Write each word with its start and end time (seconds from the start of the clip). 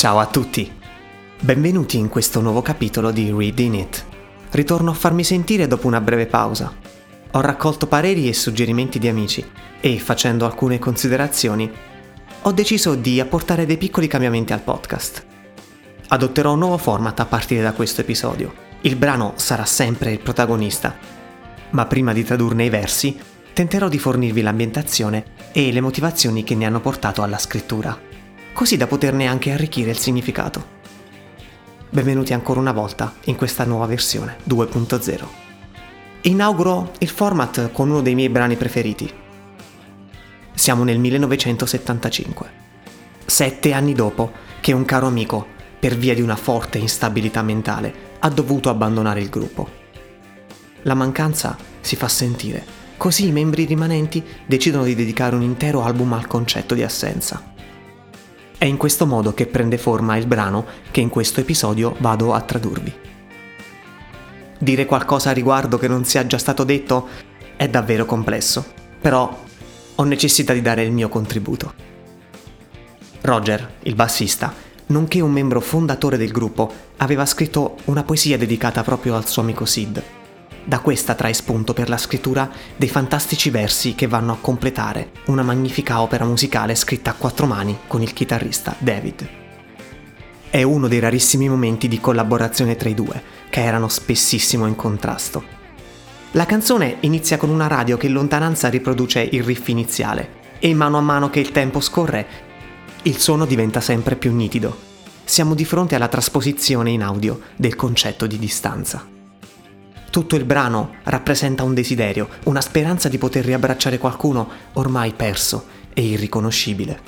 Ciao 0.00 0.18
a 0.18 0.24
tutti! 0.24 0.72
Benvenuti 1.40 1.98
in 1.98 2.08
questo 2.08 2.40
nuovo 2.40 2.62
capitolo 2.62 3.10
di 3.10 3.30
Reading 3.30 3.74
It. 3.74 4.06
Ritorno 4.52 4.92
a 4.92 4.94
farmi 4.94 5.22
sentire 5.22 5.66
dopo 5.66 5.88
una 5.88 6.00
breve 6.00 6.24
pausa. 6.24 6.74
Ho 7.32 7.40
raccolto 7.42 7.86
pareri 7.86 8.26
e 8.26 8.32
suggerimenti 8.32 8.98
di 8.98 9.08
amici 9.08 9.46
e, 9.78 9.98
facendo 9.98 10.46
alcune 10.46 10.78
considerazioni, 10.78 11.70
ho 12.40 12.52
deciso 12.52 12.94
di 12.94 13.20
apportare 13.20 13.66
dei 13.66 13.76
piccoli 13.76 14.06
cambiamenti 14.06 14.54
al 14.54 14.62
podcast. 14.62 15.26
Adotterò 16.08 16.54
un 16.54 16.60
nuovo 16.60 16.78
format 16.78 17.20
a 17.20 17.26
partire 17.26 17.60
da 17.60 17.74
questo 17.74 18.00
episodio. 18.00 18.54
Il 18.80 18.96
brano 18.96 19.34
sarà 19.36 19.66
sempre 19.66 20.12
il 20.12 20.20
protagonista, 20.20 20.96
ma 21.72 21.84
prima 21.84 22.14
di 22.14 22.24
tradurne 22.24 22.64
i 22.64 22.70
versi, 22.70 23.18
tenterò 23.52 23.86
di 23.88 23.98
fornirvi 23.98 24.40
l'ambientazione 24.40 25.24
e 25.52 25.70
le 25.70 25.82
motivazioni 25.82 26.42
che 26.42 26.54
ne 26.54 26.64
hanno 26.64 26.80
portato 26.80 27.22
alla 27.22 27.36
scrittura, 27.36 28.08
così 28.60 28.76
da 28.76 28.86
poterne 28.86 29.26
anche 29.26 29.52
arricchire 29.52 29.88
il 29.88 29.96
significato. 29.96 30.62
Benvenuti 31.88 32.34
ancora 32.34 32.60
una 32.60 32.72
volta 32.72 33.14
in 33.24 33.36
questa 33.36 33.64
nuova 33.64 33.86
versione 33.86 34.36
2.0. 34.46 35.24
Inauguro 36.24 36.92
il 36.98 37.08
format 37.08 37.72
con 37.72 37.88
uno 37.88 38.02
dei 38.02 38.14
miei 38.14 38.28
brani 38.28 38.56
preferiti. 38.56 39.10
Siamo 40.52 40.84
nel 40.84 40.98
1975, 40.98 42.50
sette 43.24 43.72
anni 43.72 43.94
dopo 43.94 44.30
che 44.60 44.72
un 44.72 44.84
caro 44.84 45.06
amico, 45.06 45.46
per 45.78 45.96
via 45.96 46.12
di 46.12 46.20
una 46.20 46.36
forte 46.36 46.76
instabilità 46.76 47.40
mentale, 47.40 47.94
ha 48.18 48.28
dovuto 48.28 48.68
abbandonare 48.68 49.22
il 49.22 49.30
gruppo. 49.30 49.70
La 50.82 50.92
mancanza 50.92 51.56
si 51.80 51.96
fa 51.96 52.08
sentire, 52.08 52.62
così 52.98 53.28
i 53.28 53.32
membri 53.32 53.64
rimanenti 53.64 54.22
decidono 54.44 54.84
di 54.84 54.94
dedicare 54.94 55.34
un 55.34 55.40
intero 55.40 55.82
album 55.82 56.12
al 56.12 56.26
concetto 56.26 56.74
di 56.74 56.82
assenza. 56.82 57.49
È 58.60 58.66
in 58.66 58.76
questo 58.76 59.06
modo 59.06 59.32
che 59.32 59.46
prende 59.46 59.78
forma 59.78 60.18
il 60.18 60.26
brano 60.26 60.66
che 60.90 61.00
in 61.00 61.08
questo 61.08 61.40
episodio 61.40 61.96
vado 62.00 62.34
a 62.34 62.42
tradurvi. 62.42 62.92
Dire 64.58 64.84
qualcosa 64.84 65.30
a 65.30 65.32
riguardo 65.32 65.78
che 65.78 65.88
non 65.88 66.04
sia 66.04 66.26
già 66.26 66.36
stato 66.36 66.62
detto 66.64 67.08
è 67.56 67.70
davvero 67.70 68.04
complesso, 68.04 68.62
però 69.00 69.34
ho 69.94 70.04
necessità 70.04 70.52
di 70.52 70.60
dare 70.60 70.82
il 70.82 70.92
mio 70.92 71.08
contributo. 71.08 71.72
Roger, 73.22 73.76
il 73.84 73.94
bassista, 73.94 74.52
nonché 74.88 75.22
un 75.22 75.32
membro 75.32 75.62
fondatore 75.62 76.18
del 76.18 76.30
gruppo, 76.30 76.70
aveva 76.98 77.24
scritto 77.24 77.78
una 77.86 78.02
poesia 78.02 78.36
dedicata 78.36 78.82
proprio 78.82 79.16
al 79.16 79.26
suo 79.26 79.40
amico 79.40 79.64
Sid 79.64 80.19
da 80.64 80.80
questa 80.80 81.14
trae 81.14 81.32
spunto 81.32 81.72
per 81.72 81.88
la 81.88 81.96
scrittura 81.96 82.50
dei 82.76 82.88
fantastici 82.88 83.50
versi 83.50 83.94
che 83.94 84.06
vanno 84.06 84.32
a 84.32 84.38
completare 84.40 85.10
una 85.26 85.42
magnifica 85.42 86.00
opera 86.00 86.24
musicale 86.24 86.74
scritta 86.74 87.10
a 87.10 87.14
quattro 87.14 87.46
mani 87.46 87.78
con 87.86 88.02
il 88.02 88.12
chitarrista 88.12 88.74
David. 88.78 89.28
È 90.50 90.62
uno 90.62 90.88
dei 90.88 90.98
rarissimi 90.98 91.48
momenti 91.48 91.86
di 91.86 92.00
collaborazione 92.00 92.76
tra 92.76 92.88
i 92.88 92.94
due, 92.94 93.22
che 93.48 93.62
erano 93.62 93.88
spessissimo 93.88 94.66
in 94.66 94.74
contrasto. 94.74 95.58
La 96.32 96.46
canzone 96.46 96.96
inizia 97.00 97.36
con 97.36 97.50
una 97.50 97.66
radio 97.66 97.96
che 97.96 98.06
in 98.06 98.12
lontananza 98.12 98.68
riproduce 98.68 99.20
il 99.20 99.42
riff 99.42 99.68
iniziale 99.68 100.38
e 100.58 100.74
mano 100.74 100.98
a 100.98 101.02
mano 101.02 101.30
che 101.30 101.40
il 101.40 101.52
tempo 101.52 101.80
scorre 101.80 102.26
il 103.02 103.16
suono 103.16 103.46
diventa 103.46 103.80
sempre 103.80 104.16
più 104.16 104.32
nitido. 104.34 104.76
Siamo 105.24 105.54
di 105.54 105.64
fronte 105.64 105.94
alla 105.94 106.08
trasposizione 106.08 106.90
in 106.90 107.02
audio 107.02 107.40
del 107.56 107.76
concetto 107.76 108.26
di 108.26 108.38
distanza. 108.38 109.18
Tutto 110.10 110.34
il 110.34 110.44
brano 110.44 110.96
rappresenta 111.04 111.62
un 111.62 111.72
desiderio, 111.72 112.28
una 112.44 112.60
speranza 112.60 113.08
di 113.08 113.16
poter 113.16 113.44
riabbracciare 113.44 113.98
qualcuno 113.98 114.48
ormai 114.72 115.12
perso 115.12 115.66
e 115.94 116.02
irriconoscibile. 116.02 117.00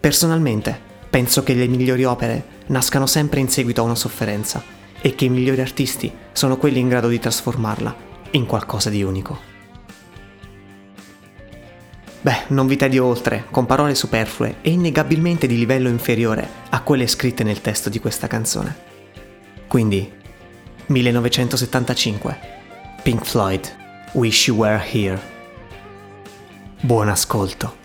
Personalmente, 0.00 0.76
penso 1.08 1.44
che 1.44 1.54
le 1.54 1.68
migliori 1.68 2.04
opere 2.04 2.44
nascano 2.66 3.06
sempre 3.06 3.38
in 3.38 3.48
seguito 3.48 3.82
a 3.82 3.84
una 3.84 3.94
sofferenza 3.94 4.60
e 5.00 5.14
che 5.14 5.26
i 5.26 5.28
migliori 5.28 5.60
artisti 5.60 6.12
sono 6.32 6.56
quelli 6.56 6.80
in 6.80 6.88
grado 6.88 7.06
di 7.06 7.20
trasformarla 7.20 7.94
in 8.32 8.46
qualcosa 8.46 8.90
di 8.90 9.04
unico. 9.04 9.50
Beh, 12.20 12.44
non 12.48 12.66
vi 12.66 12.76
tedio 12.76 13.04
oltre, 13.04 13.44
con 13.50 13.64
parole 13.64 13.94
superflue 13.94 14.56
e 14.62 14.70
innegabilmente 14.70 15.46
di 15.46 15.56
livello 15.56 15.88
inferiore 15.88 16.48
a 16.70 16.80
quelle 16.82 17.06
scritte 17.06 17.44
nel 17.44 17.60
testo 17.60 17.88
di 17.88 18.00
questa 18.00 18.26
canzone. 18.26 18.76
Quindi 19.68 20.20
1975. 20.88 22.36
Pink 23.04 23.24
Floyd, 23.24 23.68
Wish 24.14 24.48
You 24.48 24.56
Were 24.56 24.78
Here. 24.78 25.18
Buon 26.80 27.08
ascolto. 27.08 27.81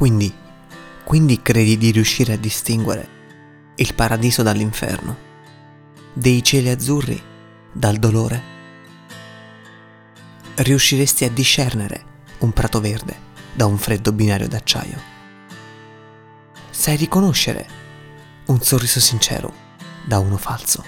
Quindi, 0.00 0.34
quindi 1.04 1.42
credi 1.42 1.76
di 1.76 1.90
riuscire 1.90 2.32
a 2.32 2.38
distinguere 2.38 3.06
il 3.74 3.94
paradiso 3.94 4.42
dall'inferno, 4.42 5.14
dei 6.14 6.42
cieli 6.42 6.70
azzurri 6.70 7.22
dal 7.70 7.98
dolore? 7.98 8.42
Riusciresti 10.54 11.26
a 11.26 11.30
discernere 11.30 12.04
un 12.38 12.50
prato 12.52 12.80
verde 12.80 13.14
da 13.52 13.66
un 13.66 13.76
freddo 13.76 14.10
binario 14.12 14.48
d'acciaio? 14.48 14.98
Sai 16.70 16.96
riconoscere 16.96 17.68
un 18.46 18.62
sorriso 18.62 19.00
sincero 19.00 19.52
da 20.06 20.18
uno 20.18 20.38
falso? 20.38 20.82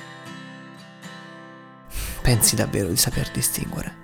Pensi 2.22 2.56
davvero 2.56 2.88
di 2.88 2.96
saper 2.96 3.30
distinguere? 3.30 4.01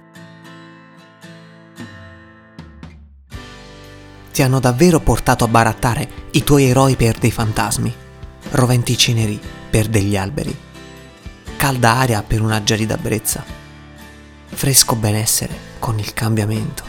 Ti 4.39 4.45
hanno 4.45 4.61
davvero 4.61 5.01
portato 5.01 5.43
a 5.43 5.49
barattare 5.49 6.09
i 6.31 6.45
tuoi 6.45 6.67
eroi 6.67 6.95
per 6.95 7.19
dei 7.19 7.33
fantasmi, 7.33 7.93
roventi 8.51 8.97
ceneri 8.97 9.41
per 9.69 9.89
degli 9.89 10.17
alberi, 10.17 10.57
calda 11.57 11.95
aria 11.95 12.23
per 12.23 12.41
una 12.41 12.63
gelida 12.63 12.97
brezza, 12.97 13.45
fresco 14.47 14.95
benessere 14.95 15.59
con 15.81 15.99
il 15.99 16.15
cambiamento. 16.15 16.85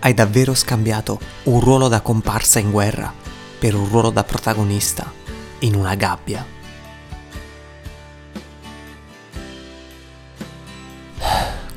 Hai 0.00 0.12
davvero 0.12 0.52
scambiato 0.52 1.18
un 1.44 1.58
ruolo 1.60 1.88
da 1.88 2.02
comparsa 2.02 2.58
in 2.58 2.70
guerra 2.70 3.10
per 3.58 3.74
un 3.74 3.88
ruolo 3.88 4.10
da 4.10 4.24
protagonista 4.24 5.10
in 5.60 5.74
una 5.74 5.94
gabbia. 5.94 6.44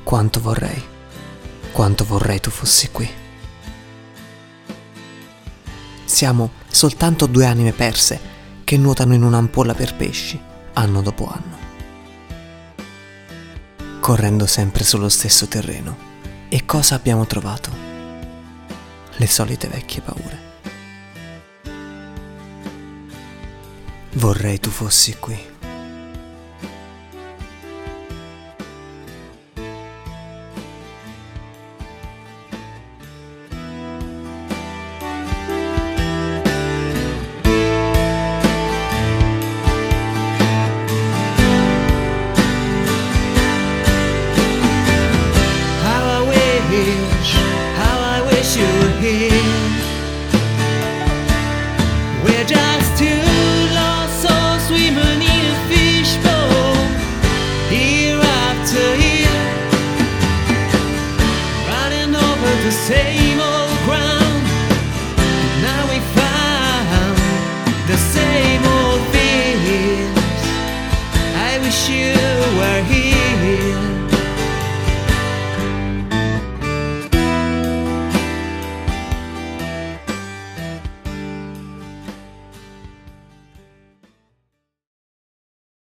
Quanto 0.03 0.41
vorrei, 0.41 0.83
quanto 1.71 2.03
vorrei 2.03 2.41
tu 2.41 2.49
fossi 2.49 2.91
qui. 2.91 3.25
Siamo 6.17 6.49
soltanto 6.71 7.27
due 7.27 7.45
anime 7.45 7.73
perse 7.73 8.19
che 8.63 8.75
nuotano 8.75 9.13
in 9.13 9.21
un'ampolla 9.21 9.75
per 9.75 9.93
pesci, 9.93 10.41
anno 10.73 11.03
dopo 11.03 11.31
anno. 11.31 11.57
Correndo 13.99 14.47
sempre 14.47 14.83
sullo 14.83 15.09
stesso 15.09 15.47
terreno. 15.47 15.95
E 16.49 16.65
cosa 16.65 16.95
abbiamo 16.95 17.27
trovato? 17.27 17.69
Le 19.15 19.27
solite 19.27 19.67
vecchie 19.67 20.01
paure. 20.01 20.39
Vorrei 24.13 24.59
tu 24.59 24.71
fossi 24.71 25.15
qui. 25.19 25.37